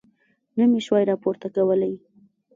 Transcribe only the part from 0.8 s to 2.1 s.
شوای راپورته کولی.